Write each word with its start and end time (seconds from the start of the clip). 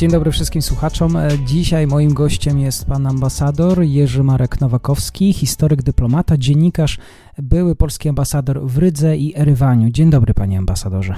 Dzień 0.00 0.10
dobry 0.10 0.32
wszystkim 0.32 0.62
słuchaczom. 0.62 1.16
E, 1.16 1.28
Dzisiaj 1.46 1.86
moim 1.86 2.14
gościem 2.14 2.58
jest 2.58 2.84
pan 2.84 3.06
ambasador 3.06 3.82
Jerzy 3.82 4.22
Marek 4.22 4.60
Nowakowski, 4.60 5.32
historyk, 5.32 5.82
dyplomata, 5.82 6.36
dziennikarz, 6.38 6.98
były 7.38 7.76
polski 7.76 8.08
ambasador 8.08 8.66
w 8.66 8.78
Rydze 8.78 9.16
i 9.16 9.38
Erywaniu. 9.38 9.90
Dzień 9.90 10.10
dobry 10.10 10.34
panie 10.34 10.58
ambasadorze. 10.58 11.14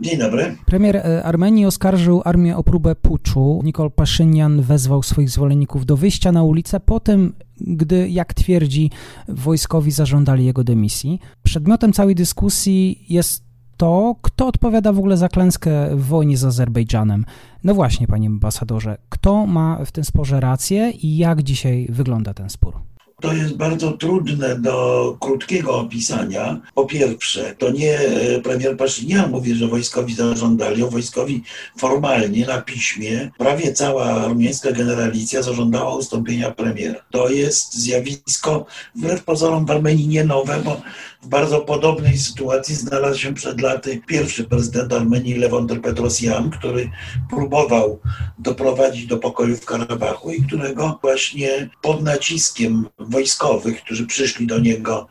Dzień 0.00 0.18
dobry. 0.18 0.56
Premier 0.66 0.96
e, 0.96 1.24
Armenii 1.24 1.66
oskarżył 1.66 2.22
armię 2.24 2.56
o 2.56 2.64
próbę 2.64 2.94
puczu. 2.94 3.60
Nikol 3.64 3.90
Paszynian 3.90 4.62
wezwał 4.62 5.02
swoich 5.02 5.30
zwolenników 5.30 5.86
do 5.86 5.96
wyjścia 5.96 6.32
na 6.32 6.42
ulicę 6.42 6.80
po 6.80 7.00
tym, 7.00 7.34
gdy, 7.60 8.08
jak 8.08 8.34
twierdzi, 8.34 8.90
wojskowi 9.28 9.90
zażądali 9.90 10.44
jego 10.44 10.64
dymisji. 10.64 11.20
Przedmiotem 11.42 11.92
całej 11.92 12.14
dyskusji 12.14 13.04
jest 13.08 13.47
to, 13.78 14.16
kto 14.22 14.46
odpowiada 14.46 14.92
w 14.92 14.98
ogóle 14.98 15.16
za 15.16 15.28
klęskę 15.28 15.96
w 15.96 16.06
wojnie 16.06 16.36
z 16.36 16.44
Azerbejdżanem. 16.44 17.24
No 17.64 17.74
właśnie, 17.74 18.06
panie 18.06 18.26
ambasadorze, 18.26 18.98
kto 19.08 19.46
ma 19.46 19.84
w 19.84 19.92
tym 19.92 20.04
sporze 20.04 20.40
rację 20.40 20.90
i 20.90 21.16
jak 21.16 21.42
dzisiaj 21.42 21.86
wygląda 21.90 22.34
ten 22.34 22.50
spór? 22.50 22.74
To 23.20 23.32
jest 23.32 23.56
bardzo 23.56 23.92
trudne 23.92 24.58
do 24.58 25.16
krótkiego 25.20 25.78
opisania. 25.78 26.60
Po 26.74 26.86
pierwsze, 26.86 27.54
to 27.58 27.70
nie 27.70 27.98
e, 27.98 28.40
premier 28.40 28.76
Paszynian 28.76 29.30
mówi, 29.30 29.54
że 29.54 29.68
wojskowi 29.68 30.14
zażądali, 30.14 30.82
o 30.82 30.88
wojskowi 30.88 31.42
formalnie 31.78 32.46
na 32.46 32.62
piśmie 32.62 33.30
prawie 33.38 33.72
cała 33.72 34.04
armiańska 34.04 34.72
generalicja 34.72 35.42
zażądała 35.42 35.96
ustąpienia 35.96 36.50
premiera. 36.50 37.00
To 37.10 37.28
jest 37.28 37.74
zjawisko 37.74 38.66
wbrew 38.94 39.24
pozorom 39.24 39.66
w 39.66 39.70
Armenii 39.70 40.08
nie 40.08 40.24
nowe, 40.24 40.60
bo 40.64 40.80
w 41.22 41.28
bardzo 41.28 41.60
podobnej 41.60 42.18
sytuacji 42.18 42.74
znalazł 42.74 43.18
się 43.18 43.34
przed 43.34 43.60
laty 43.60 44.00
pierwszy 44.06 44.44
prezydent 44.44 44.92
Armenii 44.92 45.34
Lewon 45.34 45.66
Petrosjan, 45.66 46.50
który 46.50 46.90
próbował 47.30 48.00
doprowadzić 48.38 49.06
do 49.06 49.18
pokoju 49.18 49.56
w 49.56 49.64
Karabachu 49.64 50.30
i 50.30 50.42
którego 50.42 50.98
właśnie 51.02 51.70
pod 51.82 52.02
naciskiem 52.02 52.86
wojskowych, 53.08 53.82
którzy 53.84 54.06
przyszli 54.06 54.46
do 54.46 54.58
niego 54.58 55.08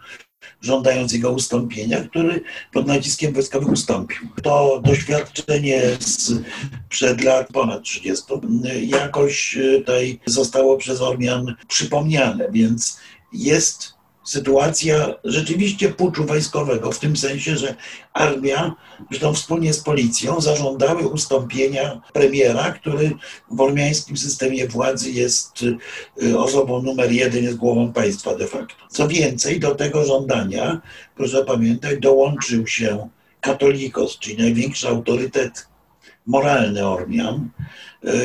żądając 0.61 1.13
jego 1.13 1.31
ustąpienia, 1.31 2.03
który 2.03 2.41
pod 2.73 2.87
naciskiem 2.87 3.33
wojskowym 3.33 3.69
ustąpił. 3.69 4.27
To 4.43 4.81
doświadczenie 4.85 5.81
sprzed 5.99 7.23
lat 7.23 7.47
ponad 7.53 7.83
30 7.83 8.25
jakoś 8.81 9.57
tutaj 9.77 10.19
zostało 10.25 10.77
przez 10.77 11.01
Ormian 11.01 11.55
przypomniane, 11.67 12.51
więc 12.51 12.99
jest 13.33 13.96
sytuacja 14.27 15.15
rzeczywiście 15.23 15.89
puczu 15.89 16.25
wojskowego, 16.25 16.91
w 16.91 16.99
tym 16.99 17.17
sensie, 17.17 17.57
że 17.57 17.75
armia, 18.13 18.75
zresztą 19.09 19.33
wspólnie 19.33 19.73
z 19.73 19.79
policją, 19.79 20.41
zażądały 20.41 21.07
ustąpienia 21.07 22.01
premiera, 22.13 22.71
który 22.71 23.11
w 23.51 23.61
ormiańskim 23.61 24.17
systemie 24.17 24.67
władzy 24.67 25.11
jest 25.11 25.63
y, 26.23 26.39
osobą 26.39 26.81
numer 26.81 27.11
jeden, 27.11 27.43
jest 27.43 27.57
głową 27.57 27.93
państwa 27.93 28.35
de 28.35 28.47
facto. 28.47 28.75
Co 28.89 29.07
więcej, 29.07 29.59
do 29.59 29.75
tego 29.75 30.05
żądania, 30.05 30.81
proszę 31.15 31.45
pamiętać, 31.45 31.99
dołączył 31.99 32.67
się 32.67 33.09
katolikos, 33.41 34.19
czyli 34.19 34.37
największy 34.37 34.87
autorytet 34.87 35.67
moralny 36.25 36.87
Ormian, 36.87 37.49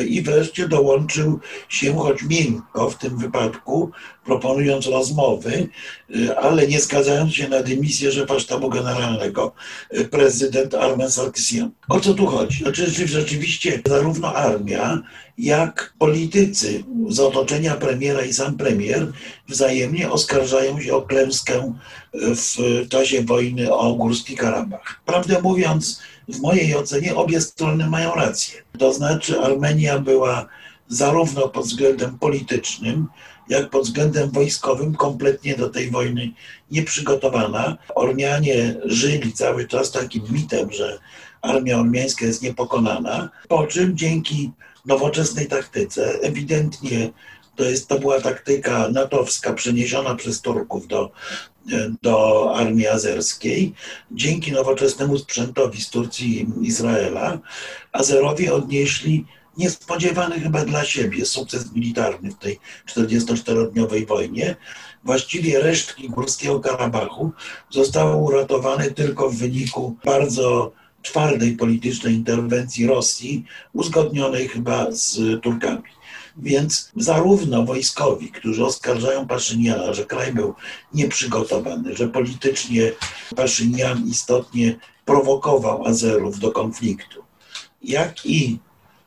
i 0.07 0.21
wreszcie 0.21 0.67
dołączył 0.67 1.39
się, 1.69 1.95
choć 1.95 2.23
miękko 2.23 2.89
w 2.89 2.97
tym 2.97 3.17
wypadku, 3.17 3.91
proponując 4.25 4.87
rozmowy, 4.87 5.69
e, 6.15 6.39
ale 6.39 6.67
nie 6.67 6.79
zgadzając 6.79 7.33
się 7.33 7.47
na 7.47 7.63
dymisję 7.63 8.11
szefa 8.11 8.39
sztabu 8.39 8.69
generalnego, 8.69 9.51
e, 9.89 10.03
prezydent 10.05 10.73
Armen 10.73 11.11
Sarkisian. 11.11 11.71
O 11.89 11.99
co 11.99 12.13
tu 12.13 12.25
chodzi? 12.25 12.63
Znaczy, 12.63 13.07
rzeczywiście 13.07 13.81
zarówno 13.87 14.33
armia, 14.33 15.01
jak 15.37 15.93
politycy 15.99 16.83
z 17.09 17.19
otoczenia 17.19 17.75
premiera 17.75 18.21
i 18.21 18.33
sam 18.33 18.57
premier 18.57 19.11
wzajemnie 19.47 20.11
oskarżają 20.11 20.81
się 20.81 20.93
o 20.93 21.01
klęskę 21.01 21.73
w 22.13 22.87
czasie 22.89 23.21
wojny 23.21 23.73
o 23.73 23.93
Górski 23.93 24.35
Karabach. 24.35 25.01
Prawdę 25.05 25.41
mówiąc, 25.41 26.01
w 26.27 26.39
mojej 26.41 26.75
ocenie 26.75 27.15
obie 27.15 27.41
strony 27.41 27.87
mają 27.89 28.15
rację. 28.15 28.61
To 28.79 28.93
znaczy 28.93 29.39
Armenia 29.39 29.99
była 29.99 30.45
zarówno 30.87 31.49
pod 31.49 31.65
względem 31.65 32.19
politycznym, 32.19 33.07
jak 33.49 33.69
pod 33.69 33.83
względem 33.83 34.31
wojskowym 34.31 34.95
kompletnie 34.95 35.55
do 35.55 35.69
tej 35.69 35.91
wojny 35.91 36.31
nieprzygotowana. 36.71 37.77
Ormianie 37.95 38.75
żyli 38.85 39.33
cały 39.33 39.67
czas 39.67 39.91
takim 39.91 40.23
mitem, 40.29 40.71
że 40.71 40.99
armia 41.41 41.79
ormiańska 41.79 42.25
jest 42.25 42.41
niepokonana, 42.41 43.29
po 43.47 43.67
czym 43.67 43.97
dzięki 43.97 44.51
nowoczesnej 44.85 45.47
taktyce, 45.47 46.19
ewidentnie 46.21 47.09
to, 47.55 47.63
jest, 47.63 47.87
to 47.87 47.99
była 47.99 48.21
taktyka 48.21 48.89
natowska 48.89 49.53
przeniesiona 49.53 50.15
przez 50.15 50.41
Turków 50.41 50.87
do 50.87 51.11
do 52.01 52.51
armii 52.55 52.87
azerskiej. 52.87 53.73
Dzięki 54.11 54.51
nowoczesnemu 54.51 55.17
sprzętowi 55.17 55.81
z 55.81 55.89
Turcji 55.89 56.47
i 56.61 56.67
Izraela 56.67 57.39
Azerowie 57.91 58.53
odnieśli 58.53 59.25
niespodziewany 59.57 60.39
chyba 60.39 60.65
dla 60.65 60.85
siebie 60.85 61.25
sukces 61.25 61.71
militarny 61.73 62.31
w 62.31 62.37
tej 62.37 62.59
44-dniowej 62.87 64.07
wojnie. 64.07 64.55
Właściwie 65.03 65.59
resztki 65.59 66.09
Górskiego 66.09 66.59
Karabachu 66.59 67.31
zostały 67.69 68.15
uratowane 68.15 68.91
tylko 68.91 69.29
w 69.29 69.35
wyniku 69.35 69.95
bardzo 70.05 70.71
twardej 71.01 71.51
politycznej 71.57 72.13
interwencji 72.13 72.87
Rosji, 72.87 73.45
uzgodnionej 73.73 74.47
chyba 74.47 74.91
z 74.91 75.41
Turkami. 75.41 75.83
Więc 76.37 76.91
zarówno 76.95 77.65
wojskowi, 77.65 78.31
którzy 78.31 78.65
oskarżają 78.65 79.27
Paszyniana, 79.27 79.93
że 79.93 80.05
kraj 80.05 80.33
był 80.33 80.53
nieprzygotowany, 80.93 81.95
że 81.95 82.07
politycznie 82.07 82.91
Paszynian 83.35 84.07
istotnie 84.07 84.75
prowokował 85.05 85.87
Azerów 85.87 86.39
do 86.39 86.51
konfliktu, 86.51 87.23
jak 87.83 88.25
i 88.25 88.59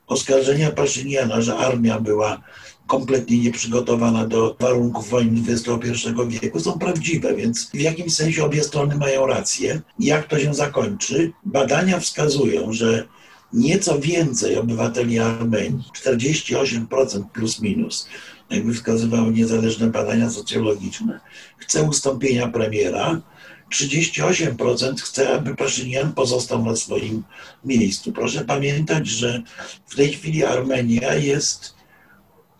oskarżenia 0.06 0.70
Paszyniana, 0.70 1.40
że 1.40 1.56
armia 1.56 2.00
była 2.00 2.40
kompletnie 2.86 3.38
nieprzygotowana 3.38 4.26
do 4.26 4.56
warunków 4.60 5.08
wojny 5.08 5.40
XXI 5.52 6.08
wieku, 6.28 6.60
są 6.60 6.78
prawdziwe, 6.78 7.36
więc 7.36 7.70
w 7.70 7.80
jakimś 7.80 8.14
sensie 8.14 8.44
obie 8.44 8.64
strony 8.64 8.96
mają 8.96 9.26
rację. 9.26 9.80
Jak 9.98 10.28
to 10.28 10.38
się 10.38 10.54
zakończy? 10.54 11.32
Badania 11.44 12.00
wskazują, 12.00 12.72
że 12.72 13.08
nieco 13.56 13.98
więcej 13.98 14.56
obywateli 14.56 15.18
Armenii, 15.18 15.84
48% 16.02 17.24
plus 17.32 17.60
minus, 17.60 18.08
jakby 18.50 18.74
wskazywały 18.74 19.32
niezależne 19.32 19.86
badania 19.86 20.30
socjologiczne, 20.30 21.20
chce 21.58 21.82
ustąpienia 21.82 22.48
premiera, 22.48 23.20
38% 23.72 25.00
chce, 25.00 25.34
aby 25.34 25.56
Paszynian 25.56 26.12
pozostał 26.12 26.64
na 26.64 26.76
swoim 26.76 27.22
miejscu. 27.64 28.12
Proszę 28.12 28.44
pamiętać, 28.44 29.08
że 29.08 29.42
w 29.86 29.96
tej 29.96 30.12
chwili 30.12 30.44
Armenia 30.44 31.14
jest 31.14 31.75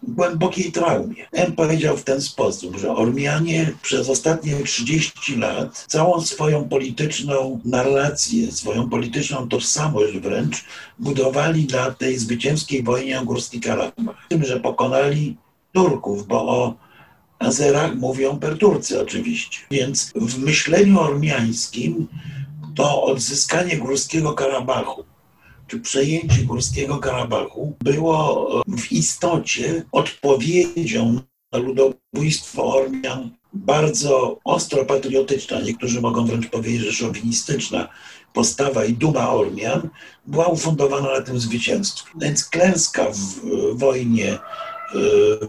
głębokiej 0.09 0.73
traumie. 0.73 1.27
M 1.33 1.53
powiedział 1.53 1.97
w 1.97 2.05
ten 2.05 2.21
sposób, 2.21 2.77
że 2.77 2.97
Ormianie 2.97 3.73
przez 3.83 4.09
ostatnie 4.09 4.57
30 4.65 5.37
lat 5.37 5.85
całą 5.89 6.21
swoją 6.21 6.69
polityczną 6.69 7.61
narrację, 7.65 8.53
swoją 8.53 8.91
polityczną 8.91 9.49
tożsamość 9.49 10.19
wręcz 10.19 10.65
budowali 10.99 11.67
na 11.67 11.91
tej 11.91 12.19
zwycięskiej 12.19 12.83
wojnie 12.83 13.21
o 13.21 13.25
Górski 13.25 13.61
Karabach. 13.61 14.17
Tym, 14.29 14.45
że 14.45 14.61
pokonali 14.61 15.37
Turków, 15.73 16.27
bo 16.27 16.49
o 16.49 16.75
Azerach 17.39 17.95
mówią 17.95 18.39
Perturcy 18.39 19.03
oczywiście. 19.03 19.59
Więc 19.71 20.13
w 20.17 20.39
myśleniu 20.39 21.01
ormiańskim 21.01 22.07
to 22.75 23.03
odzyskanie 23.03 23.77
Górskiego 23.77 24.33
Karabachu 24.33 25.05
czy 25.67 25.81
przejęcie 25.81 26.43
Górskiego 26.43 26.99
Karabachu 26.99 27.77
było 27.81 28.63
w 28.79 28.93
istocie 28.93 29.85
odpowiedzią 29.93 31.21
na 31.53 31.59
ludobójstwo 31.59 32.75
Ormian 32.75 33.31
bardzo 33.53 34.39
ostro 34.45 34.85
patriotyczna, 34.85 35.61
niektórzy 35.61 36.01
mogą 36.01 36.27
wręcz 36.27 36.49
powiedzieć, 36.49 36.81
że 36.81 36.93
szowinistyczna 36.93 37.89
postawa 38.33 38.85
i 38.85 38.93
duma 38.93 39.31
Ormian 39.31 39.89
była 40.27 40.47
ufundowana 40.47 41.13
na 41.13 41.21
tym 41.21 41.41
zwycięstwie. 41.41 42.11
Więc 42.21 42.45
klęska 42.45 43.07
w 43.11 43.41
wojnie 43.79 44.33
e, 44.33 44.39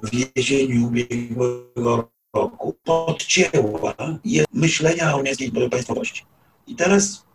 w 0.04 0.36
jesieni 0.36 0.86
ubiegłego 0.86 2.10
roku 2.36 2.76
podcięła 2.84 3.96
myślenia 4.54 5.14
o 5.14 5.18
ormiańskiej 5.18 5.52
państwowości. 5.52 6.26
I 6.68 6.76
teraz 6.76 7.27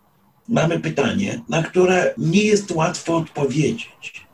mamy 0.49 0.81
pytanie, 0.81 1.41
na 1.49 1.63
które 1.63 2.15
nie 2.19 2.43
jest 2.43 2.71
łatwo 2.71 3.17
odpowiedzieć. 3.17 4.27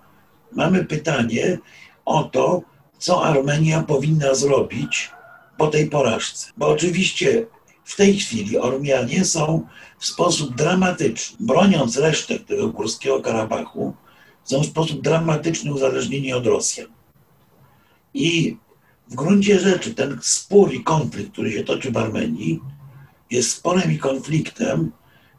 Mamy 0.53 0.85
pytanie 0.85 1.59
o 2.05 2.25
to, 2.25 2.63
co 2.99 3.25
Armenia 3.25 3.83
powinna 3.83 4.35
zrobić 4.35 5.11
po 5.59 5.67
tej 5.67 5.91
porażce. 5.91 6.53
Bo 6.57 6.69
oczywiście 6.69 7.47
w 7.85 7.97
tej 7.97 8.17
chwili 8.17 8.59
Ormianie 8.59 9.25
są 9.25 9.67
w 9.99 10.07
sposób 10.07 10.57
dramatyczny, 10.57 11.37
broniąc 11.41 11.97
resztek 11.97 12.45
tego 12.45 12.69
górskiego 12.69 13.21
Karabachu, 13.21 13.95
są 14.45 14.61
w 14.61 14.67
sposób 14.67 15.03
dramatyczny 15.03 15.73
uzależnieni 15.73 16.33
od 16.33 16.47
Rosjan. 16.47 16.87
I 18.15 18.57
w 19.09 19.15
gruncie 19.15 19.61
rzeczy 19.61 19.95
ten 19.95 20.19
spór 20.23 20.73
i 20.73 20.85
konflikt, 20.85 21.33
który 21.33 21.53
się 21.53 21.65
toczy 21.65 21.91
w 21.91 21.97
Armenii, 21.97 22.61
jest 23.31 23.51
sporem 23.51 23.93
i 23.93 23.99
konfliktem, 23.99 24.93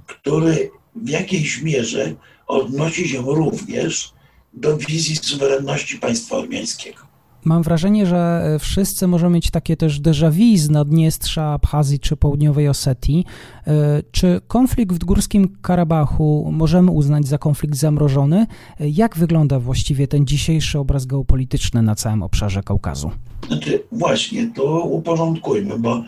który 0.09 0.71
w 0.95 1.09
jakiejś 1.09 1.61
mierze 1.61 2.15
odnosi 2.47 3.09
się 3.09 3.21
również 3.21 4.13
do 4.53 4.77
wizji 4.77 5.15
suwerenności 5.15 5.97
państwa 5.97 6.37
ormiańskiego. 6.37 7.08
Mam 7.45 7.63
wrażenie, 7.63 8.05
że 8.05 8.41
e, 8.55 8.59
wszyscy 8.59 9.07
możemy 9.07 9.35
mieć 9.35 9.51
takie 9.51 9.77
też 9.77 10.01
déjà 10.01 10.31
vu 10.31 10.57
z 10.57 10.69
Naddniestrza, 10.69 11.53
Abchazji 11.53 11.99
czy 11.99 12.15
Południowej 12.17 12.69
Osetii. 12.69 13.25
E, 13.67 14.03
czy 14.11 14.41
konflikt 14.47 14.95
w 14.95 15.05
Górskim 15.05 15.55
Karabachu 15.61 16.49
możemy 16.51 16.91
uznać 16.91 17.27
za 17.27 17.37
konflikt 17.37 17.75
zamrożony? 17.75 18.47
E, 18.79 18.89
jak 18.89 19.17
wygląda 19.17 19.59
właściwie 19.59 20.07
ten 20.07 20.25
dzisiejszy 20.25 20.79
obraz 20.79 21.05
geopolityczny 21.05 21.81
na 21.81 21.95
całym 21.95 22.23
obszarze 22.23 22.63
Kaukazu? 22.63 23.11
Znaczy, 23.47 23.83
właśnie, 23.91 24.51
to 24.55 24.63
uporządkujmy, 24.83 25.79
bo 25.79 26.03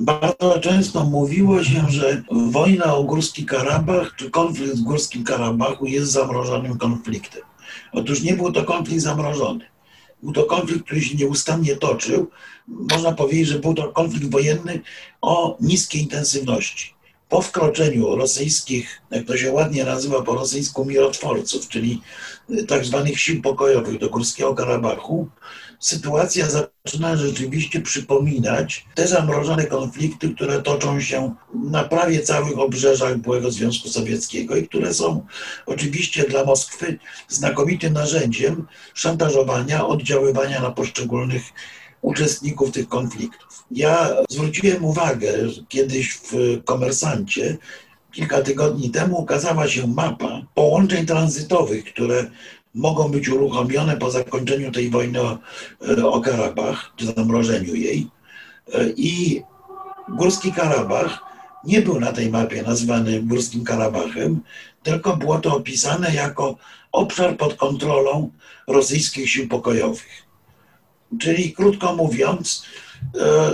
bardzo 0.00 0.58
często 0.60 1.04
mówiło 1.04 1.64
się, 1.64 1.84
że 1.88 2.22
wojna 2.50 2.94
o 2.94 3.04
Górski 3.04 3.44
Karabach 3.44 4.14
czy 4.16 4.30
konflikt 4.30 4.76
w 4.76 4.82
Górskim 4.82 5.24
Karabachu 5.24 5.86
jest 5.86 6.12
zamrożonym 6.12 6.78
konfliktem. 6.78 7.42
Otóż 7.92 8.22
nie 8.22 8.34
był 8.34 8.52
to 8.52 8.64
konflikt 8.64 9.02
zamrożony. 9.02 9.71
Był 10.22 10.32
to 10.32 10.44
konflikt, 10.44 10.84
który 10.84 11.00
się 11.00 11.16
nieustannie 11.16 11.76
toczył. 11.76 12.30
Można 12.68 13.12
powiedzieć, 13.12 13.48
że 13.48 13.58
był 13.58 13.74
to 13.74 13.92
konflikt 13.92 14.30
wojenny 14.30 14.80
o 15.20 15.56
niskiej 15.60 16.02
intensywności. 16.02 16.94
Po 17.28 17.42
wkroczeniu 17.42 18.16
rosyjskich, 18.16 19.02
jak 19.10 19.26
to 19.26 19.36
się 19.36 19.52
ładnie 19.52 19.84
nazywa 19.84 20.22
po 20.22 20.34
rosyjsku, 20.34 20.84
mirotworców, 20.84 21.68
czyli 21.68 22.00
tak 22.68 22.84
zwanych 22.84 23.20
sił 23.20 23.42
pokojowych 23.42 23.98
do 23.98 24.10
Górskiego 24.10 24.54
Karabachu, 24.54 25.28
sytuacja 25.82 26.46
zaczyna 26.50 27.16
rzeczywiście 27.16 27.80
przypominać 27.80 28.84
te 28.94 29.08
zamrożone 29.08 29.66
konflikty, 29.66 30.34
które 30.34 30.62
toczą 30.62 31.00
się 31.00 31.34
na 31.54 31.84
prawie 31.84 32.20
całych 32.20 32.58
obrzeżach 32.58 33.18
byłego 33.18 33.50
Związku 33.50 33.88
Sowieckiego 33.88 34.56
i 34.56 34.68
które 34.68 34.94
są 34.94 35.26
oczywiście 35.66 36.24
dla 36.24 36.44
Moskwy 36.44 36.98
znakomitym 37.28 37.92
narzędziem 37.92 38.66
szantażowania, 38.94 39.86
oddziaływania 39.86 40.60
na 40.60 40.70
poszczególnych 40.70 41.42
uczestników 42.02 42.70
tych 42.70 42.88
konfliktów. 42.88 43.64
Ja 43.70 44.16
zwróciłem 44.30 44.84
uwagę 44.84 45.32
kiedyś 45.68 46.12
w 46.12 46.32
komersancie, 46.64 47.56
kilka 48.12 48.42
tygodni 48.42 48.90
temu 48.90 49.20
ukazała 49.20 49.68
się 49.68 49.86
mapa 49.86 50.42
połączeń 50.54 51.06
tranzytowych, 51.06 51.84
które 51.84 52.30
mogą 52.74 53.08
być 53.08 53.28
uruchomione 53.28 53.96
po 53.96 54.10
zakończeniu 54.10 54.72
tej 54.72 54.90
wojny 54.90 55.20
o, 55.20 55.38
o 56.04 56.20
Karabach, 56.20 56.92
czy 56.96 57.06
zamrożeniu 57.06 57.74
jej. 57.74 58.08
I 58.96 59.42
Górski 60.08 60.52
Karabach 60.52 61.18
nie 61.64 61.82
był 61.82 62.00
na 62.00 62.12
tej 62.12 62.30
mapie 62.30 62.62
nazwany 62.62 63.22
Górskim 63.22 63.64
Karabachem, 63.64 64.40
tylko 64.82 65.16
było 65.16 65.38
to 65.38 65.56
opisane 65.56 66.14
jako 66.14 66.56
obszar 66.92 67.36
pod 67.36 67.54
kontrolą 67.54 68.30
rosyjskich 68.66 69.30
sił 69.30 69.48
pokojowych. 69.48 70.22
Czyli 71.18 71.52
krótko 71.52 71.96
mówiąc, 71.96 72.62
E, 72.64 72.91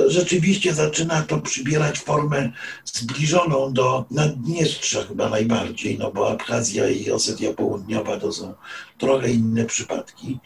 rzeczywiście 0.06 0.74
zaczyna 0.74 1.22
to 1.22 1.38
przybierać 1.38 1.98
formę 1.98 2.52
zbliżoną 2.84 3.72
do 3.72 4.04
Naddniestrza 4.10 5.02
chyba 5.02 5.28
najbardziej, 5.28 5.98
no 5.98 6.12
bo 6.12 6.30
Abchazja 6.30 6.88
i 6.88 7.10
Osetia 7.10 7.52
Południowa 7.52 8.16
to 8.16 8.32
są 8.32 8.54
trochę 8.98 9.30
inne 9.30 9.64
przypadki. 9.64 10.38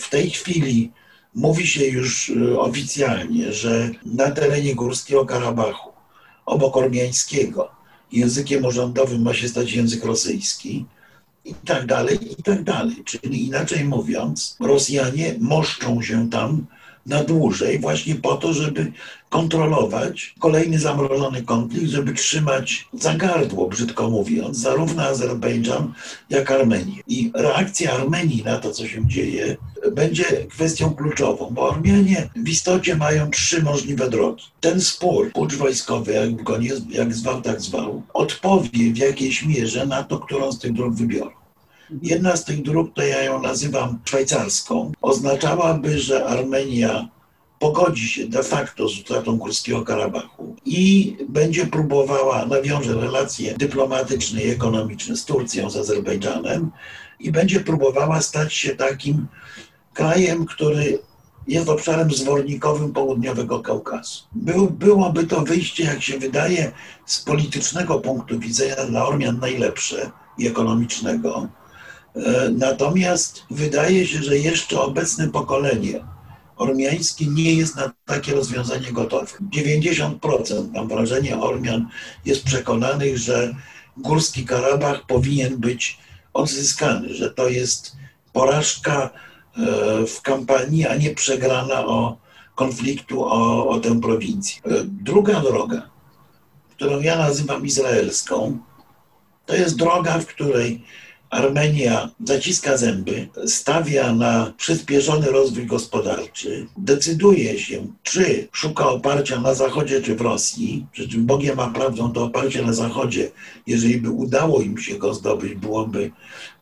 W 0.00 0.08
tej 0.10 0.30
chwili 0.30 0.92
mówi 1.34 1.66
się 1.66 1.84
już 1.84 2.30
e, 2.30 2.60
oficjalnie, 2.60 3.52
że 3.52 3.90
na 4.04 4.30
terenie 4.30 4.74
Górskiego 4.74 5.26
Karabachu, 5.26 5.90
obok 6.46 6.76
Ormiańskiego, 6.76 7.70
językiem 8.12 8.64
urzędowym 8.64 9.22
ma 9.22 9.34
się 9.34 9.48
stać 9.48 9.72
język 9.72 10.04
rosyjski 10.04 10.86
i 11.44 11.54
tak 11.54 11.86
dalej, 11.86 12.32
i 12.32 12.42
tak 12.42 12.62
dalej. 12.62 13.02
Czyli 13.04 13.46
inaczej 13.46 13.84
mówiąc, 13.84 14.56
Rosjanie 14.60 15.34
moszczą 15.40 16.02
się 16.02 16.30
tam 16.30 16.66
na 17.06 17.24
dłużej, 17.24 17.78
właśnie 17.78 18.14
po 18.14 18.36
to, 18.36 18.52
żeby 18.52 18.92
kontrolować 19.28 20.34
kolejny 20.38 20.78
zamrożony 20.78 21.42
konflikt, 21.42 21.90
żeby 21.90 22.12
trzymać 22.12 22.88
za 22.92 23.14
gardło, 23.14 23.68
brzydko 23.68 24.10
mówiąc, 24.10 24.58
zarówno 24.58 25.02
Azerbejdżan, 25.02 25.92
jak 26.30 26.50
Armenię. 26.50 27.02
I 27.08 27.30
reakcja 27.34 27.92
Armenii 27.92 28.42
na 28.44 28.58
to, 28.58 28.70
co 28.70 28.86
się 28.86 29.06
dzieje, 29.06 29.56
będzie 29.92 30.24
kwestią 30.24 30.94
kluczową, 30.94 31.48
bo 31.50 31.72
Armenie 31.72 32.28
w 32.36 32.48
istocie 32.48 32.96
mają 32.96 33.30
trzy 33.30 33.62
możliwe 33.62 34.10
drogi. 34.10 34.44
Ten 34.60 34.80
spór, 34.80 35.32
pucz 35.32 35.54
wojskowy, 35.54 36.12
jak 36.12 36.42
go 36.42 36.58
nie, 36.58 36.70
jak 36.88 37.14
zwał, 37.14 37.42
tak 37.42 37.60
zwał, 37.60 38.02
odpowie 38.14 38.92
w 38.92 38.96
jakiejś 38.96 39.46
mierze 39.46 39.86
na 39.86 40.04
to, 40.04 40.18
którą 40.18 40.52
z 40.52 40.58
tych 40.58 40.72
dróg 40.72 40.94
wybiorą. 40.94 41.45
Jedna 42.02 42.36
z 42.36 42.44
tych 42.44 42.62
dróg, 42.62 42.94
to 42.94 43.02
ja 43.02 43.22
ją 43.22 43.42
nazywam 43.42 43.98
szwajcarską, 44.04 44.92
oznaczałaby, 45.02 45.98
że 45.98 46.26
Armenia 46.26 47.08
pogodzi 47.58 48.08
się 48.08 48.28
de 48.28 48.42
facto 48.42 48.88
z 48.88 49.00
utratą 49.00 49.36
Górskiego 49.36 49.82
Karabachu 49.82 50.56
i 50.64 51.16
będzie 51.28 51.66
próbowała, 51.66 52.46
nawiąże 52.46 52.94
relacje 52.94 53.54
dyplomatyczne 53.54 54.42
i 54.42 54.50
ekonomiczne 54.50 55.16
z 55.16 55.24
Turcją, 55.24 55.70
z 55.70 55.76
Azerbejdżanem 55.76 56.70
i 57.20 57.32
będzie 57.32 57.60
próbowała 57.60 58.22
stać 58.22 58.54
się 58.54 58.76
takim 58.76 59.26
krajem, 59.94 60.46
który 60.46 60.98
jest 61.48 61.68
obszarem 61.68 62.10
zwornikowym 62.10 62.92
południowego 62.92 63.60
Kaukazu. 63.60 64.24
Był, 64.32 64.70
byłoby 64.70 65.26
to 65.26 65.40
wyjście, 65.40 65.84
jak 65.84 66.02
się 66.02 66.18
wydaje, 66.18 66.72
z 67.06 67.20
politycznego 67.20 68.00
punktu 68.00 68.38
widzenia 68.38 68.76
dla 68.88 69.06
Ormian 69.06 69.38
najlepsze 69.38 70.10
i 70.38 70.46
ekonomicznego 70.46 71.48
natomiast 72.52 73.42
wydaje 73.50 74.06
się, 74.06 74.22
że 74.22 74.38
jeszcze 74.38 74.80
obecne 74.80 75.28
pokolenie 75.28 76.04
ormiańskie 76.56 77.26
nie 77.26 77.54
jest 77.54 77.76
na 77.76 77.92
takie 78.04 78.34
rozwiązanie 78.34 78.92
gotowe. 78.92 79.26
90% 79.56 80.72
mam 80.74 80.88
wrażenie 80.88 81.38
Ormian 81.38 81.88
jest 82.24 82.44
przekonanych, 82.44 83.18
że 83.18 83.54
Górski 83.96 84.44
Karabach 84.44 85.06
powinien 85.06 85.56
być 85.56 85.98
odzyskany, 86.32 87.14
że 87.14 87.30
to 87.30 87.48
jest 87.48 87.96
porażka 88.32 89.10
e, 89.10 89.10
w 90.06 90.22
kampanii, 90.22 90.86
a 90.86 90.96
nie 90.96 91.14
przegrana 91.14 91.86
o 91.86 92.18
konfliktu 92.54 93.24
o, 93.24 93.68
o 93.68 93.80
tę 93.80 94.00
prowincję. 94.00 94.62
E, 94.64 94.70
druga 94.84 95.40
droga, 95.40 95.90
którą 96.70 97.00
ja 97.00 97.16
nazywam 97.16 97.66
izraelską, 97.66 98.58
to 99.46 99.54
jest 99.54 99.76
droga, 99.76 100.18
w 100.18 100.26
której 100.26 100.84
Armenia 101.30 102.10
zaciska 102.24 102.76
zęby, 102.76 103.28
stawia 103.46 104.12
na 104.12 104.52
przyspieszony 104.56 105.26
rozwój 105.26 105.66
gospodarczy, 105.66 106.66
decyduje 106.76 107.58
się, 107.58 107.86
czy 108.02 108.48
szuka 108.52 108.88
oparcia 108.88 109.40
na 109.40 109.54
Zachodzie, 109.54 110.02
czy 110.02 110.16
w 110.16 110.20
Rosji. 110.20 110.86
Przy 110.92 111.08
czym 111.08 111.26
Bogiem 111.26 111.56
ma 111.56 111.70
prawdą 111.70 112.12
to 112.12 112.24
oparcie 112.24 112.62
na 112.62 112.72
Zachodzie, 112.72 113.30
jeżeli 113.66 113.98
by 113.98 114.10
udało 114.10 114.60
im 114.60 114.78
się 114.78 114.98
go 114.98 115.14
zdobyć, 115.14 115.54
byłoby 115.54 116.10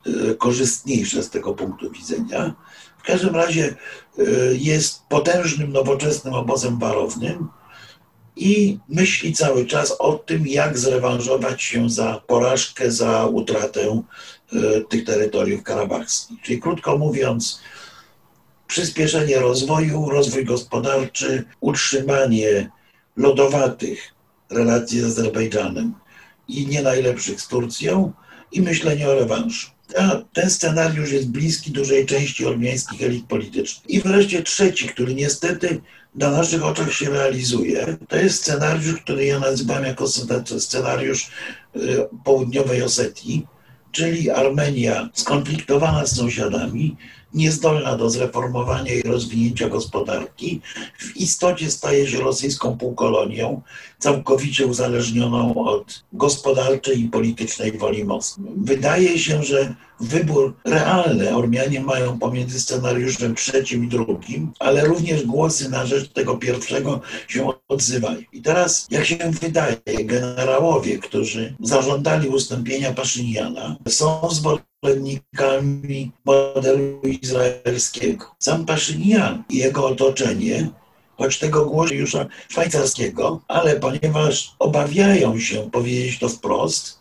e, 0.06 0.35
korzystniejsze 0.35 1.23
z 1.23 1.30
tego 1.30 1.54
punktu 1.54 1.90
widzenia. 1.90 2.54
W 2.99 3.02
każdym 3.02 3.37
razie 3.37 3.75
e, 4.18 4.23
jest 4.52 5.02
potężnym, 5.09 5.73
nowoczesnym 5.73 6.35
obozem 6.35 6.76
barownym 6.76 7.49
i 8.36 8.78
myśli 8.88 9.32
cały 9.32 9.66
czas 9.66 9.96
o 9.98 10.12
tym, 10.12 10.46
jak 10.46 10.78
zrewanżować 10.78 11.62
się 11.62 11.90
za 11.90 12.22
porażkę, 12.26 12.90
za 12.90 13.26
utratę 13.26 14.02
E, 14.54 14.80
tych 14.80 15.04
terytoriów 15.04 15.62
karabachskich. 15.62 16.40
Czyli 16.42 16.60
krótko 16.60 16.98
mówiąc, 16.98 17.60
przyspieszenie 18.66 19.38
rozwoju, 19.38 20.10
rozwój 20.10 20.44
gospodarczy, 20.44 21.44
utrzymanie 21.60 22.70
lodowatych 23.16 24.14
relacji 24.50 25.00
z 25.00 25.04
Azerbejdżanem 25.04 25.94
i 26.48 26.66
nie 26.66 26.82
najlepszych 26.82 27.40
z 27.40 27.48
Turcją 27.48 28.12
i 28.52 28.62
myślenie 28.62 29.08
o 29.08 29.14
rewanszu. 29.14 29.70
ten 30.32 30.50
scenariusz 30.50 31.12
jest 31.12 31.28
bliski 31.28 31.70
dużej 31.70 32.06
części 32.06 32.46
ormiańskich 32.46 33.02
elit 33.02 33.26
politycznych. 33.26 33.90
I 33.90 34.00
wreszcie 34.00 34.42
trzeci, 34.42 34.88
który 34.88 35.14
niestety 35.14 35.80
na 36.14 36.30
naszych 36.30 36.64
oczach 36.64 36.92
się 36.92 37.11
realizuje, 37.11 37.97
to 38.09 38.16
jest 38.16 38.42
scenariusz, 38.42 39.00
który 39.00 39.25
ja 39.25 39.38
nazywam 39.38 39.85
jako 39.85 40.09
scenariusz 40.59 41.30
y, 41.76 41.80
południowej 42.25 42.83
Osetii, 42.83 43.47
czyli 43.92 44.30
Armenia 44.30 45.09
skonfliktowana 45.12 46.06
z 46.06 46.16
sąsiadami, 46.16 46.97
niezdolna 47.34 47.96
do 47.96 48.10
zreformowania 48.10 48.94
i 48.94 49.02
rozwinięcia 49.02 49.68
gospodarki, 49.68 50.60
w 50.98 51.16
istocie 51.16 51.70
staje 51.70 52.06
się 52.06 52.20
rosyjską 52.20 52.78
półkolonią, 52.78 53.62
całkowicie 53.98 54.66
uzależnioną 54.66 55.54
od 55.54 56.04
gospodarczej 56.12 57.00
i 57.00 57.08
politycznej 57.08 57.72
woli 57.78 58.04
Moskwy. 58.04 58.42
Wydaje 58.56 59.18
się, 59.18 59.42
że 59.42 59.74
wybór 60.00 60.54
realny 60.64 61.36
Ormianie 61.36 61.80
mają 61.80 62.18
pomiędzy 62.18 62.60
scenariuszem 62.60 63.34
trzecim 63.34 63.84
i 63.84 63.88
drugim, 63.88 64.52
ale 64.58 64.84
również 64.84 65.24
głosy 65.24 65.68
na 65.68 65.86
rzecz 65.86 66.08
tego 66.08 66.36
pierwszego 66.36 67.00
się 67.28 67.48
odzywają. 67.68 68.18
I 68.32 68.42
teraz, 68.42 68.86
jak 68.90 69.04
się 69.04 69.16
wydaje, 69.40 69.76
generałowie, 70.04 70.98
którzy 70.98 71.54
zażądali 71.60 72.28
ustąpienia 72.28 72.92
Paszyniana, 72.92 73.76
są 73.88 74.28
zwolennikami 74.30 74.74
modelu 76.24 77.00
izraelskiego. 77.02 78.34
Sam 78.38 78.66
Paszynian 78.66 79.44
i 79.48 79.56
jego 79.56 79.86
otoczenie 79.86 80.70
choć 81.16 81.38
tego 81.38 81.64
głosza 81.66 82.26
szwajcarskiego, 82.48 83.40
ale 83.48 83.76
ponieważ 83.76 84.54
obawiają 84.58 85.38
się 85.38 85.70
powiedzieć 85.70 86.18
to 86.18 86.28
wprost, 86.28 86.98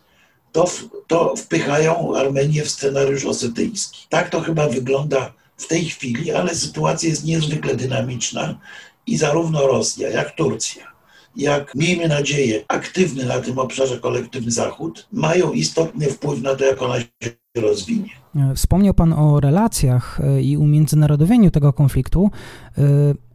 to, 0.52 0.70
to 1.06 1.36
wpychają 1.36 2.16
Armenię 2.16 2.62
w 2.62 2.70
scenariusz 2.70 3.24
osetyjski. 3.24 4.06
Tak 4.08 4.30
to 4.30 4.40
chyba 4.40 4.68
wygląda 4.68 5.32
w 5.56 5.66
tej 5.66 5.84
chwili, 5.84 6.32
ale 6.32 6.54
sytuacja 6.54 7.08
jest 7.08 7.24
niezwykle 7.24 7.74
dynamiczna 7.74 8.58
i 9.06 9.16
zarówno 9.16 9.66
Rosja, 9.66 10.08
jak 10.08 10.34
Turcja, 10.34 10.92
jak 11.36 11.74
miejmy 11.74 12.08
nadzieję, 12.08 12.64
aktywny 12.68 13.24
na 13.24 13.40
tym 13.40 13.58
obszarze 13.58 13.98
kolektywny 13.98 14.50
Zachód, 14.50 15.08
mają 15.12 15.52
istotny 15.52 16.06
wpływ 16.06 16.42
na 16.42 16.54
to, 16.54 16.64
jak 16.64 16.82
ona 16.82 17.00
się 17.00 17.43
rozwinie. 17.60 18.10
Wspomniał 18.54 18.94
Pan 18.94 19.12
o 19.12 19.40
relacjach 19.40 20.20
e, 20.20 20.42
i 20.42 20.56
umiędzynarodowieniu 20.56 21.50
tego 21.50 21.72
konfliktu. 21.72 22.30
E, 22.78 22.82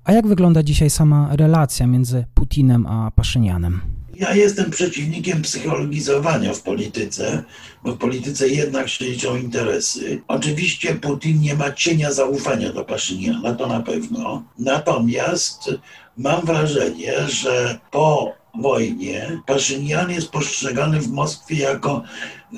a 0.04 0.14
jak 0.14 0.28
wygląda 0.28 0.64
dzisiaj 0.64 0.90
sama 0.90 1.36
relacja 1.36 1.88
między 1.88 2.26
Putinem 2.34 2.88
a 2.88 3.12
Paszynianem? 3.12 3.82
Ja 4.16 4.36
jestem 4.36 4.72
przeciwnikiem 4.72 5.42
psychologizowania 5.42 6.54
w 6.54 6.62
polityce, 6.62 7.44
bo 7.84 7.92
w 7.92 7.98
polityce 7.98 8.48
jednak 8.50 8.90
się 8.90 9.06
liczą 9.06 9.38
interesy. 9.38 10.22
Oczywiście 10.28 10.96
Putin 10.96 11.42
nie 11.42 11.56
ma 11.56 11.72
cienia 11.72 12.12
zaufania 12.12 12.74
do 12.74 12.86
Paszyniana, 12.86 13.54
to 13.54 13.68
na 13.68 13.80
pewno. 13.80 14.44
Natomiast 14.58 15.72
mam 16.18 16.46
wrażenie, 16.46 17.14
że 17.28 17.80
po 17.92 18.34
wojnie 18.56 19.42
Paszynian 19.46 20.12
jest 20.12 20.30
postrzegany 20.30 21.00
w 21.00 21.12
Moskwie 21.12 21.60
jako 21.60 22.04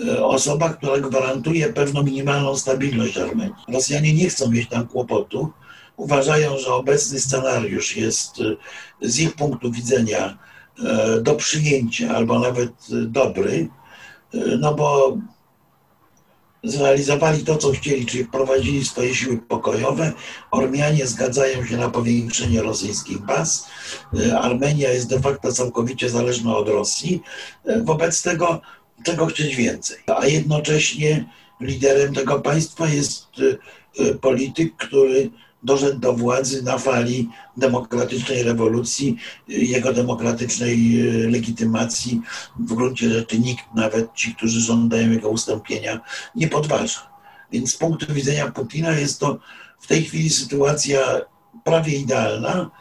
e, 0.08 0.26
osoba, 0.26 0.70
która 0.70 0.98
gwarantuje 0.98 1.74
pewną 1.74 2.04
minimalną 2.04 2.58
stabilność 2.58 3.18
Armenii. 3.18 3.54
Rosjanie 3.68 4.14
nie 4.14 4.30
chcą 4.30 4.52
mieć 4.52 4.70
tam 4.70 4.88
kłopotu. 4.88 5.52
Uważają, 5.98 6.58
że 6.58 6.74
obecny 6.74 7.20
scenariusz 7.20 7.98
jest 7.98 8.40
e, 8.40 9.08
z 9.08 9.20
ich 9.20 9.36
punktu 9.36 9.72
widzenia 9.72 10.38
E, 10.80 11.22
do 11.22 11.36
przyjęcia, 11.36 12.16
albo 12.16 12.40
nawet 12.40 12.72
dobry, 13.06 13.68
no 14.60 14.74
bo 14.76 15.18
zrealizowali 16.64 17.44
to, 17.44 17.58
co 17.58 17.72
chcieli, 17.72 18.06
czyli 18.06 18.24
wprowadzili 18.24 18.86
swoje 18.86 19.16
siły 19.16 19.38
pokojowe. 19.38 20.14
Ormianie 20.52 21.08
zgadzają 21.08 21.66
się 21.66 21.78
na 21.78 21.90
powiększenie 21.90 22.62
rosyjskich 22.62 23.18
baz. 23.18 23.68
E, 24.20 24.40
Armenia 24.40 24.92
jest 24.92 25.10
de 25.10 25.20
facto 25.20 25.54
całkowicie 25.54 26.10
zależna 26.10 26.58
od 26.58 26.70
Rosji. 26.70 27.22
Wobec 27.84 28.22
tego 28.22 28.62
czego 29.06 29.26
chcieć 29.26 29.56
więcej. 29.56 29.98
A 30.08 30.26
jednocześnie 30.26 31.26
liderem 31.62 32.14
tego 32.14 32.40
państwa 32.40 32.88
jest 32.88 33.28
polityk, 34.22 34.76
który 34.76 35.30
doszedł 35.64 36.00
do 36.00 36.14
władzy 36.14 36.64
na 36.64 36.78
fali 36.78 37.30
demokratycznej 37.58 38.44
rewolucji, 38.44 39.18
jego 39.48 39.94
demokratycznej 39.94 41.00
e, 41.00 41.30
legitymacji. 41.30 42.22
W 42.60 42.74
gruncie 42.74 43.10
rzeczy 43.10 43.40
nikt, 43.40 43.64
nawet 43.76 44.14
ci, 44.14 44.36
którzy 44.36 44.62
żądają 44.62 45.12
jego 45.12 45.30
ustąpienia, 45.30 46.00
nie 46.36 46.48
podważa. 46.48 47.12
Więc 47.52 47.74
z 47.74 47.78
punktu 47.78 48.14
widzenia 48.14 48.52
Putina 48.52 48.92
jest 48.92 49.20
to 49.20 49.40
w 49.80 49.88
tej 49.88 50.04
chwili 50.04 50.30
sytuacja 50.30 51.00
prawie 51.64 51.98
idealna. 51.98 52.72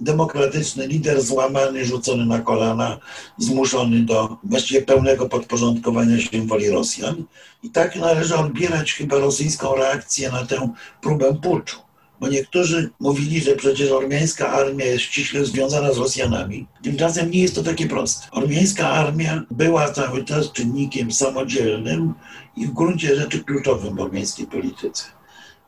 Demokratyczny 0.00 0.86
lider 0.86 1.22
złamany, 1.22 1.84
rzucony 1.84 2.26
na 2.26 2.38
kolana, 2.38 2.98
zmuszony 3.38 4.02
do 4.02 4.36
właściwie 4.44 4.82
pełnego 4.82 5.28
podporządkowania 5.28 6.20
się 6.20 6.46
woli 6.46 6.70
Rosjan. 6.70 7.24
I 7.62 7.70
tak 7.70 7.96
należy 7.96 8.36
odbierać 8.36 8.92
chyba 8.92 9.18
rosyjską 9.18 9.76
reakcję 9.76 10.30
na 10.30 10.46
tę 10.46 10.68
próbę 11.00 11.34
puczu 11.34 11.87
bo 12.20 12.28
niektórzy 12.28 12.90
mówili, 13.00 13.40
że 13.40 13.56
przecież 13.56 13.90
ormiańska 13.90 14.52
armia 14.52 14.84
jest 14.84 15.04
ściśle 15.04 15.44
związana 15.44 15.92
z 15.92 15.98
Rosjanami. 15.98 16.66
Tymczasem 16.82 17.30
nie 17.30 17.42
jest 17.42 17.54
to 17.54 17.62
takie 17.62 17.86
proste. 17.86 18.30
Ormiańska 18.30 18.90
armia 18.90 19.42
była 19.50 19.92
cały 19.92 20.24
czas 20.24 20.52
czynnikiem 20.52 21.12
samodzielnym 21.12 22.14
i 22.56 22.66
w 22.66 22.72
gruncie 22.72 23.16
rzeczy 23.16 23.44
kluczowym 23.44 23.96
w 23.96 24.00
ormiańskiej 24.00 24.46
polityce. 24.46 25.04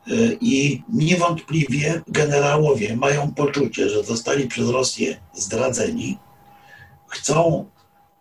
E, 0.07 0.11
I 0.41 0.83
niewątpliwie 0.93 2.01
generałowie 2.07 2.95
mają 2.95 3.33
poczucie, 3.33 3.89
że 3.89 4.03
zostali 4.03 4.47
przez 4.47 4.69
Rosję 4.69 5.19
zdradzeni, 5.33 6.17
chcą 7.07 7.65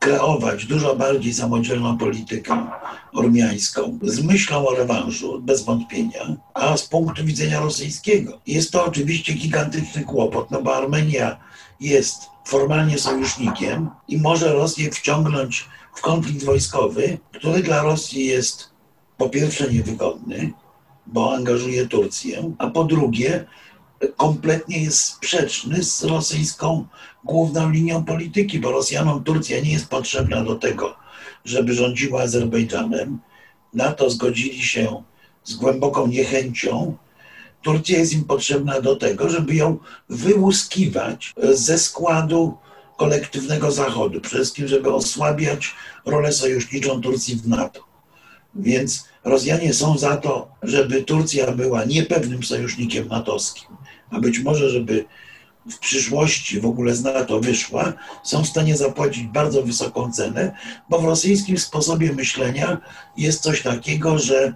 kreować 0.01 0.67
dużo 0.67 0.97
bardziej 0.97 1.35
samodzielną 1.35 1.99
politykę 1.99 2.67
ormiańską 3.13 3.99
z 4.03 4.23
myślą 4.23 4.69
o 4.69 4.75
rewanżu, 4.75 5.41
bez 5.43 5.65
wątpienia, 5.65 6.37
a 6.55 6.77
z 6.77 6.89
punktu 6.89 7.25
widzenia 7.25 7.61
rosyjskiego. 7.61 8.41
Jest 8.47 8.71
to 8.73 8.85
oczywiście 8.85 9.33
gigantyczny 9.33 10.05
kłopot, 10.05 10.51
no 10.51 10.63
bo 10.63 10.77
Armenia 10.77 11.41
jest 11.81 12.23
formalnie 12.45 12.99
sojusznikiem 12.99 13.91
i 14.09 14.19
może 14.19 14.53
Rosję 14.53 14.91
wciągnąć 14.91 15.69
w 15.95 16.01
konflikt 16.01 16.45
wojskowy, 16.45 17.19
który 17.33 17.63
dla 17.63 17.83
Rosji 17.83 18.27
jest 18.27 18.71
po 19.17 19.29
pierwsze 19.29 19.73
niewygodny, 19.73 20.53
bo 21.07 21.35
angażuje 21.35 21.87
Turcję, 21.87 22.53
a 22.59 22.67
po 22.67 22.85
drugie 22.85 23.47
kompletnie 24.17 24.83
jest 24.83 25.05
sprzeczny 25.05 25.85
z 25.85 26.05
rosyjską 26.05 26.87
główną 27.25 27.71
linią 27.71 28.05
polityki, 28.05 28.61
bo 28.61 28.73
Rosjanom 28.73 29.25
Turcja 29.25 29.61
nie 29.61 29.73
jest 29.73 29.89
potrzebna 29.89 30.45
do 30.45 30.55
tego, 30.55 30.97
żeby 31.45 31.75
rządziła 31.75 32.23
Azerbejdżanem. 32.23 33.19
Na 33.75 33.93
to 33.93 34.11
zgodzili 34.11 34.63
się 34.63 35.03
z 35.45 35.55
głęboką 35.55 36.07
niechęcią. 36.07 36.97
Turcja 37.63 37.99
jest 37.99 38.13
im 38.13 38.25
potrzebna 38.25 38.81
do 38.81 38.97
tego, 38.97 39.29
żeby 39.29 39.55
ją 39.55 39.79
wyłuskiwać 40.09 41.35
ze 41.53 41.79
składu 41.79 42.59
kolektywnego 42.97 43.71
Zachodu, 43.71 44.21
przede 44.21 44.37
wszystkim, 44.37 44.69
żeby 44.69 44.95
osłabiać 44.95 45.75
rolę 46.05 46.33
sojuszniczą 46.33 47.01
Turcji 47.01 47.37
w 47.37 47.49
NATO. 47.49 47.90
Więc 48.55 49.09
Rosjanie 49.25 49.75
są 49.75 49.99
za 49.99 50.17
to, 50.17 50.49
żeby 50.63 51.03
Turcja 51.03 51.53
była 51.53 51.85
niepewnym 51.85 52.43
sojusznikiem 52.43 53.09
natowskim, 53.09 53.69
a 54.11 54.21
być 54.21 54.39
może, 54.39 54.71
żeby 54.71 55.05
w 55.71 55.79
przyszłości 55.79 56.61
w 56.61 56.67
ogóle 56.67 56.95
z 56.95 57.03
NATO 57.03 57.41
wyszła, 57.41 57.93
są 58.23 58.45
w 58.45 58.49
stanie 58.49 58.77
zapłacić 58.77 59.27
bardzo 59.27 59.63
wysoką 59.63 60.13
cenę, 60.13 60.53
bo 60.89 60.99
w 60.99 61.05
rosyjskim 61.05 61.59
sposobie 61.59 62.13
myślenia 62.13 62.79
jest 63.17 63.43
coś 63.43 63.63
takiego, 63.63 64.19
że 64.19 64.53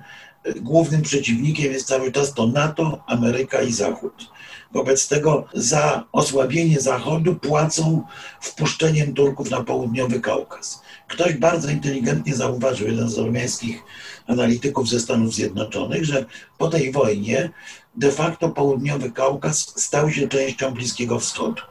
głównym 0.60 1.02
przeciwnikiem 1.02 1.72
jest 1.72 1.86
cały 1.86 2.12
czas 2.12 2.34
to 2.34 2.46
NATO, 2.46 3.04
Ameryka 3.06 3.62
i 3.62 3.72
Zachód. 3.72 4.30
Wobec 4.72 5.08
tego 5.08 5.44
za 5.54 6.04
osłabienie 6.12 6.80
Zachodu 6.80 7.34
płacą 7.34 8.02
wpuszczeniem 8.40 9.14
Turków 9.14 9.50
na 9.50 9.64
południowy 9.64 10.20
Kaukaz. 10.20 10.82
Ktoś 11.08 11.34
bardzo 11.34 11.70
inteligentnie 11.70 12.34
zauważył, 12.34 12.88
jeden 12.88 13.08
z 13.08 13.18
ormiańskich 13.18 13.82
analityków 14.26 14.88
ze 14.88 15.00
Stanów 15.00 15.34
Zjednoczonych, 15.34 16.04
że 16.04 16.24
po 16.58 16.68
tej 16.68 16.92
wojnie 16.92 17.50
de 17.96 18.12
facto 18.12 18.48
południowy 18.48 19.10
Kaukaz 19.10 19.72
stał 19.76 20.10
się 20.10 20.28
częścią 20.28 20.70
Bliskiego 20.70 21.18
Wschodu. 21.20 21.62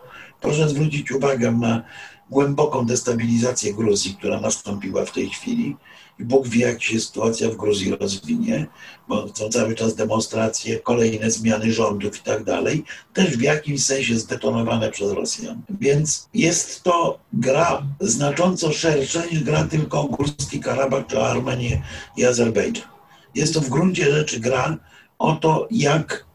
Proszę 0.43 0.69
zwrócić 0.69 1.12
uwagę 1.12 1.51
na 1.51 1.83
głęboką 2.29 2.85
destabilizację 2.85 3.73
Gruzji, 3.73 4.15
która 4.15 4.39
nastąpiła 4.39 5.05
w 5.05 5.12
tej 5.12 5.29
chwili. 5.29 5.77
I 6.19 6.23
Bóg 6.23 6.47
wie, 6.47 6.65
jak 6.65 6.83
się 6.83 7.00
sytuacja 7.00 7.50
w 7.50 7.55
Gruzji 7.55 7.95
rozwinie, 7.95 8.67
bo 9.07 9.27
są 9.33 9.50
cały 9.50 9.75
czas 9.75 9.95
demonstracje, 9.95 10.79
kolejne 10.79 11.31
zmiany 11.31 11.73
rządów 11.73 12.19
i 12.19 12.23
tak 12.23 12.43
dalej, 12.43 12.83
też 13.13 13.38
w 13.38 13.41
jakimś 13.41 13.85
sensie 13.85 14.19
zdetonowane 14.19 14.91
przez 14.91 15.12
Rosjan. 15.12 15.62
Więc 15.69 16.29
jest 16.33 16.83
to 16.83 17.19
gra 17.33 17.83
znacząco 18.00 18.71
szersza 18.71 19.25
niż 19.25 19.43
gra 19.43 19.63
tylko 19.63 20.03
Górski 20.03 20.59
Karabach, 20.59 21.07
czy 21.07 21.21
Armenię 21.21 21.81
i 22.17 22.25
Azerbejdżan. 22.25 22.88
Jest 23.35 23.53
to 23.53 23.62
w 23.62 23.69
gruncie 23.69 24.12
rzeczy 24.12 24.39
gra 24.39 24.77
o 25.19 25.35
to, 25.35 25.67
jak 25.71 26.25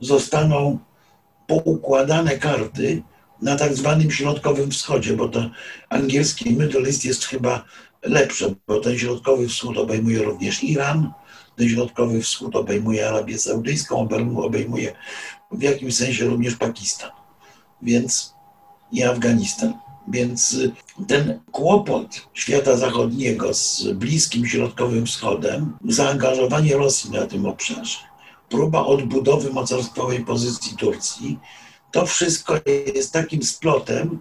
zostaną 0.00 0.78
poukładane 1.46 2.38
karty 2.38 3.02
na 3.42 3.56
tak 3.56 3.74
zwanym 3.74 4.10
Środkowym 4.10 4.70
Wschodzie, 4.70 5.16
bo 5.16 5.28
to 5.28 5.50
angielski 5.88 6.50
Middle 6.50 6.86
East 6.86 7.04
jest 7.04 7.24
chyba 7.24 7.64
lepsze, 8.02 8.54
bo 8.66 8.80
ten 8.80 8.98
Środkowy 8.98 9.48
Wschód 9.48 9.78
obejmuje 9.78 10.22
również 10.22 10.64
Iran, 10.64 11.12
ten 11.56 11.68
Środkowy 11.68 12.22
Wschód 12.22 12.56
obejmuje 12.56 13.08
Arabię 13.08 13.38
Saudyjską, 13.38 14.08
obejmuje 14.36 14.94
w 15.52 15.62
jakimś 15.62 15.96
sensie 15.96 16.24
również 16.24 16.56
Pakistan, 16.56 17.10
więc 17.82 18.34
i 18.92 19.02
Afganistan. 19.02 19.74
Więc 20.08 20.56
ten 21.08 21.40
kłopot 21.52 22.28
świata 22.34 22.76
zachodniego 22.76 23.54
z 23.54 23.84
Bliskim 23.94 24.46
Środkowym 24.46 25.06
Wschodem, 25.06 25.76
zaangażowanie 25.88 26.76
Rosji 26.76 27.10
na 27.10 27.26
tym 27.26 27.46
obszarze, 27.46 27.98
próba 28.48 28.84
odbudowy 28.84 29.50
mocarstwowej 29.50 30.24
pozycji 30.24 30.76
Turcji, 30.76 31.38
to 31.90 32.06
wszystko 32.06 32.54
jest 32.94 33.12
takim 33.12 33.42
splotem, 33.42 34.18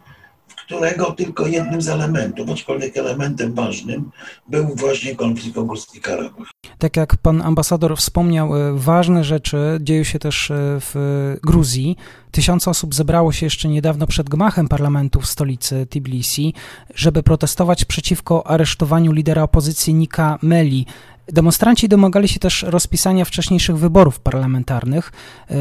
którego 0.69 1.11
tylko 1.11 1.47
jednym 1.47 1.81
z 1.81 1.89
elementów, 1.89 2.49
aczkolwiek 2.49 2.97
elementem 2.97 3.53
ważnym, 3.53 4.11
był 4.47 4.75
właśnie 4.75 5.15
konflikt 5.15 5.57
o 5.57 5.63
Górski 5.63 6.01
Karabach. 6.01 6.47
Tak 6.77 6.97
jak 6.97 7.17
pan 7.17 7.41
ambasador 7.41 7.97
wspomniał, 7.97 8.57
e, 8.57 8.73
ważne 8.73 9.23
rzeczy 9.23 9.77
dzieją 9.81 10.03
się 10.03 10.19
też 10.19 10.51
e, 10.51 10.55
w 10.79 11.35
Gruzji. 11.43 11.97
Tysiące 12.31 12.69
osób 12.69 12.95
zebrało 12.95 13.31
się 13.31 13.45
jeszcze 13.45 13.69
niedawno 13.69 14.07
przed 14.07 14.29
gmachem 14.29 14.67
parlamentu 14.67 15.21
w 15.21 15.25
stolicy 15.25 15.85
Tbilisi, 15.85 16.53
żeby 16.95 17.23
protestować 17.23 17.85
przeciwko 17.85 18.47
aresztowaniu 18.47 19.11
lidera 19.11 19.43
opozycji 19.43 19.93
Nika 19.93 20.39
Meli. 20.41 20.85
Demonstranci 21.27 21.89
domagali 21.89 22.27
się 22.27 22.39
też 22.39 22.63
rozpisania 22.63 23.25
wcześniejszych 23.25 23.77
wyborów 23.77 24.19
parlamentarnych. 24.19 25.11
E, 25.11 25.53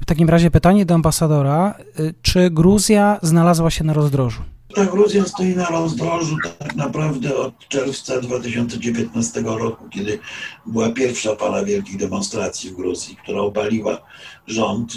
w 0.00 0.06
takim 0.06 0.28
razie 0.28 0.50
pytanie 0.50 0.86
do 0.86 0.94
ambasadora, 0.94 1.74
e, 1.78 2.02
czy 2.22 2.50
Gruzja 2.50 3.18
znalazła 3.22 3.70
się 3.70 3.84
na 3.84 3.92
rozdrożu? 3.92 4.42
Ta 4.74 4.84
Gruzja 4.84 5.24
stoi 5.24 5.56
na 5.56 5.66
rozdrożu 5.66 6.36
tak 6.58 6.74
naprawdę 6.74 7.36
od 7.36 7.68
czerwca 7.68 8.20
2019 8.20 9.42
roku, 9.44 9.88
kiedy 9.88 10.18
była 10.66 10.90
pierwsza 10.90 11.36
fala 11.36 11.64
wielkich 11.64 11.96
demonstracji 11.96 12.70
w 12.70 12.76
Gruzji, 12.76 13.16
która 13.16 13.40
obaliła 13.40 13.98
rząd, 14.46 14.92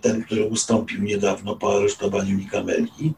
ten, 0.00 0.24
który 0.24 0.44
ustąpił 0.44 1.02
niedawno 1.02 1.56
po 1.56 1.76
aresztowaniu 1.76 2.36
Nikameli. 2.36 3.14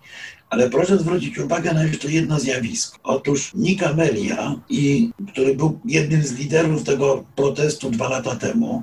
Ale 0.50 0.70
proszę 0.70 0.98
zwrócić 0.98 1.38
uwagę 1.38 1.74
na 1.74 1.84
jeszcze 1.84 2.12
jedno 2.12 2.40
zjawisko. 2.40 2.98
Otóż 3.02 3.54
Nika 3.54 3.92
Melia, 3.94 4.54
i, 4.68 5.10
który 5.32 5.54
był 5.54 5.80
jednym 5.84 6.22
z 6.22 6.32
liderów 6.32 6.84
tego 6.84 7.24
protestu 7.36 7.90
dwa 7.90 8.08
lata 8.08 8.36
temu, 8.36 8.82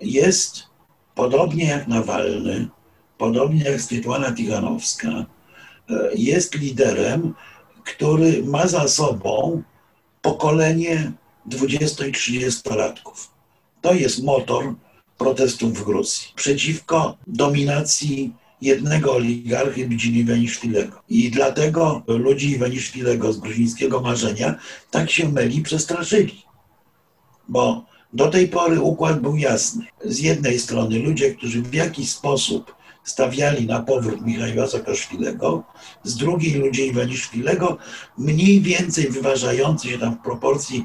jest 0.00 0.62
podobnie 1.14 1.64
jak 1.64 1.88
Nawalny, 1.88 2.68
podobnie 3.18 3.64
jak 3.64 3.80
Swietłana 3.80 4.32
Tichanowska, 4.32 5.08
e, 5.08 5.39
jest 6.14 6.54
liderem, 6.54 7.34
który 7.84 8.42
ma 8.44 8.66
za 8.66 8.88
sobą 8.88 9.62
pokolenie 10.22 11.12
20 11.46 12.06
i 12.06 12.12
30-latków. 12.12 13.28
To 13.80 13.94
jest 13.94 14.22
motor 14.22 14.74
protestów 15.18 15.78
w 15.78 15.84
Gruzji 15.84 16.28
przeciwko 16.34 17.16
dominacji 17.26 18.32
jednego 18.60 19.14
oligarchy 19.14 19.88
Bidzini 19.88 20.18
Iwaniszwilego. 20.18 21.02
I 21.08 21.30
dlatego 21.30 22.02
ludzi 22.06 22.50
Iwaniszwilego 22.50 23.32
z 23.32 23.38
gruzińskiego 23.38 24.00
marzenia 24.00 24.54
tak 24.90 25.10
się 25.10 25.28
myli 25.28 25.62
przestraszyli. 25.62 26.42
Bo 27.48 27.84
do 28.12 28.28
tej 28.28 28.48
pory 28.48 28.80
układ 28.80 29.20
był 29.20 29.36
jasny. 29.36 29.86
Z 30.04 30.18
jednej 30.18 30.58
strony 30.58 30.98
ludzie, 30.98 31.34
którzy 31.34 31.62
w 31.62 31.74
jakiś 31.74 32.10
sposób 32.10 32.74
stawiali 33.10 33.66
na 33.66 33.80
powrót 33.80 34.20
Michała 34.26 34.66
Saakaszwilego, 34.66 35.62
z 36.04 36.16
drugiej 36.16 36.54
ludzie 36.54 36.86
Iwaniszwilego, 36.86 37.78
mniej 38.18 38.60
więcej 38.60 39.08
wyważający 39.08 39.88
się 39.88 39.98
tam 39.98 40.14
w 40.14 40.22
proporcji 40.22 40.84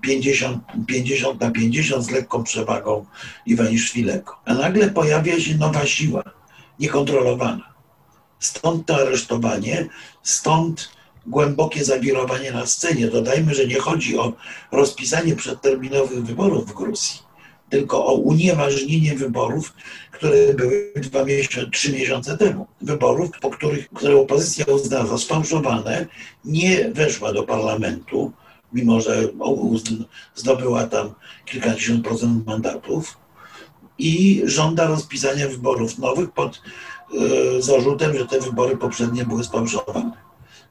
50, 0.00 0.62
50 0.86 1.40
na 1.40 1.50
50 1.50 2.04
z 2.04 2.10
lekką 2.10 2.44
przewagą 2.44 3.06
Iwaniszwilego. 3.46 4.32
A 4.44 4.54
nagle 4.54 4.90
pojawia 4.90 5.40
się 5.40 5.54
nowa 5.54 5.86
siła, 5.86 6.22
niekontrolowana. 6.78 7.72
Stąd 8.38 8.86
to 8.86 8.96
aresztowanie, 8.96 9.86
stąd 10.22 10.88
głębokie 11.26 11.84
zawirowanie 11.84 12.52
na 12.52 12.66
scenie. 12.66 13.08
Dodajmy, 13.08 13.54
że 13.54 13.66
nie 13.66 13.80
chodzi 13.80 14.18
o 14.18 14.32
rozpisanie 14.72 15.36
przedterminowych 15.36 16.24
wyborów 16.24 16.70
w 16.70 16.74
Gruzji, 16.74 17.20
tylko 17.72 18.06
o 18.06 18.12
unieważnienie 18.12 19.14
wyborów, 19.14 19.72
które 20.12 20.54
były 20.54 20.92
dwa 20.96 21.24
miesiące, 21.24 21.70
trzy 21.70 21.92
miesiące 21.92 22.38
temu. 22.38 22.66
Wyborów, 22.80 23.30
po 23.40 23.50
których, 23.50 23.88
które 23.88 24.16
opozycja 24.16 24.64
uznała 24.64 25.06
za 25.06 25.18
sfałszowane, 25.18 26.06
nie 26.44 26.90
weszła 26.90 27.32
do 27.32 27.42
parlamentu, 27.42 28.32
mimo 28.72 29.00
że 29.00 29.28
zdobyła 30.34 30.86
tam 30.86 31.14
kilkadziesiąt 31.44 32.04
procent 32.04 32.46
mandatów 32.46 33.18
i 33.98 34.42
żąda 34.44 34.86
rozpisania 34.86 35.48
wyborów 35.48 35.98
nowych 35.98 36.30
pod 36.30 36.60
e, 36.60 37.62
zarzutem, 37.62 38.18
że 38.18 38.26
te 38.26 38.40
wybory 38.40 38.76
poprzednie 38.76 39.24
były 39.24 39.44
sfałszowane. 39.44 40.12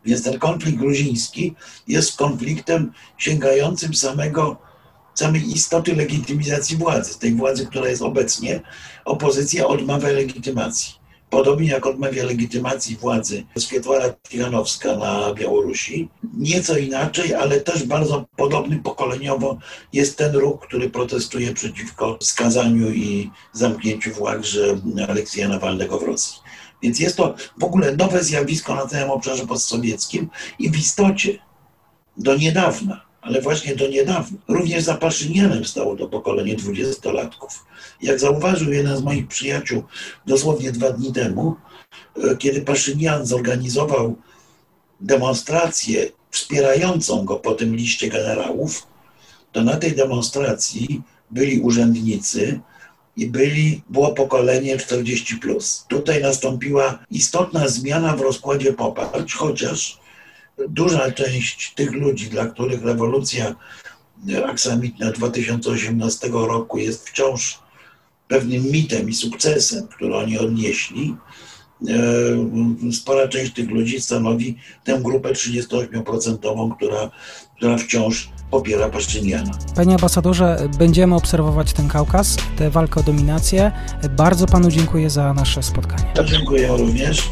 Więc 0.06 0.24
ten 0.24 0.40
konflikt 0.40 0.78
gruziński 0.78 1.56
jest 1.88 2.18
konfliktem 2.18 2.92
sięgającym 3.18 3.94
samego, 3.94 4.70
samej 5.13 5.52
istoty 5.52 5.95
legitymizacji 5.95 6.78
władzy, 6.78 7.19
tej 7.19 7.36
władzy, 7.36 7.65
która 7.65 7.89
jest 7.89 8.02
obecnie. 8.02 8.62
Opozycja 9.06 9.67
odmawia 9.67 10.10
legitymacji. 10.10 11.02
Podobnie 11.30 11.69
jak 11.69 11.86
odmawia 11.88 12.26
legitymacji 12.26 12.95
władzy 12.95 13.43
Swietłana 13.58 14.10
Tichanowska 14.10 14.95
na 14.95 15.34
Białorusi. 15.34 16.10
Nieco 16.38 16.78
inaczej, 16.78 17.36
ale 17.36 17.60
też 17.60 17.84
bardzo 17.84 18.26
podobny 18.36 18.80
pokoleniowo 18.80 19.58
jest 19.93 20.17
ten 20.17 20.36
ruch, 20.36 20.60
który 20.60 20.89
protestuje 20.89 21.54
przeciwko 21.54 22.17
skazaniu 22.21 22.91
i 22.91 23.32
zamknięciu 23.54 24.13
w 24.13 24.21
łagrze 24.21 24.78
Aleksja 25.10 25.47
Nawalnego 25.47 26.00
w 26.00 26.04
Rosji. 26.04 26.39
Więc 26.82 27.00
jest 27.00 27.17
to 27.17 27.36
w 27.60 27.63
ogóle 27.63 27.95
nowe 27.95 28.24
zjawisko 28.24 28.76
na 28.76 28.88
całym 28.88 29.12
obszarze 29.12 29.47
postsowieckim 29.47 30.30
i 30.60 30.69
w 30.69 30.78
istocie 30.78 31.39
do 32.17 32.38
niedawna, 32.38 33.11
ale 33.21 33.41
właśnie 33.41 33.75
do 33.75 33.88
niedawna, 33.88 34.38
również 34.47 34.84
za 34.84 34.95
Paszynianem 34.95 35.65
stało 35.65 35.95
to 35.95 36.07
pokolenie 36.07 36.55
dwudziestolatków. 36.55 37.65
Jak 38.01 38.19
zauważył 38.19 38.73
jeden 38.73 38.97
z 38.97 39.01
moich 39.01 39.27
przyjaciół 39.27 39.84
dosłownie 40.25 40.71
dwa 40.71 40.91
dni 40.91 41.13
temu, 41.13 41.55
e, 42.23 42.38
kiedy 42.38 42.62
Paszynian 42.62 43.25
zorganizował 43.25 44.15
demonstrację 45.01 46.10
wspierającą 46.31 47.25
go 47.25 47.36
po 47.36 47.51
tym 47.51 47.75
liście 47.75 48.10
generałów, 48.10 48.88
to 49.51 49.63
na 49.63 49.77
tej 49.77 49.95
demonstracji 49.95 51.01
byli 51.31 51.60
urzędnicy, 51.60 52.62
i 53.17 53.27
byli, 53.27 53.81
było 53.89 54.12
pokolenie 54.12 54.77
40. 54.77 55.36
Plus. 55.36 55.86
Tutaj 55.88 56.21
nastąpiła 56.21 56.99
istotna 57.12 57.67
zmiana 57.67 58.15
w 58.15 58.21
rozkładzie 58.21 58.73
poparć, 58.73 59.34
chociaż 59.34 59.99
duża 60.69 61.12
część 61.12 61.74
tych 61.74 61.91
ludzi, 61.91 62.30
dla 62.30 62.45
których 62.45 62.84
rewolucja 62.84 63.56
aksamitna 64.45 65.12
2018 65.12 66.30
roku 66.32 66.78
jest 66.78 67.10
wciąż 67.10 67.60
pewnym 68.28 68.63
mitem 68.63 69.10
i 69.10 69.13
sukcesem, 69.13 69.88
który 69.88 70.15
oni 70.15 70.39
odnieśli, 70.39 71.15
e, 71.88 72.91
spora 72.91 73.28
część 73.28 73.54
tych 73.54 73.69
ludzi 73.69 74.02
stanowi 74.02 74.58
tę 74.84 75.00
grupę 75.02 75.34
38%, 75.34 76.76
która, 76.76 77.12
która 77.58 77.78
wciąż 77.78 78.30
popiera 78.52 78.89
Paszczyniana. 78.89 79.52
Panie 79.76 79.95
ambasadorze, 79.95 80.69
będziemy 80.80 81.15
obserwować 81.15 81.74
ten 81.74 81.88
Kaukaz, 81.88 82.38
tę 82.58 82.69
walkę 82.69 83.00
o 83.00 83.04
dominację. 83.04 83.71
Bardzo 84.17 84.45
panu 84.45 84.71
dziękuję 84.71 85.10
za 85.10 85.34
nasze 85.34 85.63
spotkanie. 85.63 86.04
Ja 86.17 86.24
dziękuję 86.24 86.67
również. 86.67 87.30